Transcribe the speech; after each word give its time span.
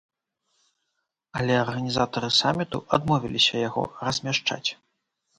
Але 1.39 1.57
арганізатары 1.63 2.29
саміту 2.37 2.77
адмовіліся 2.97 3.55
яго 3.69 3.83
размяшчаць. 4.07 4.69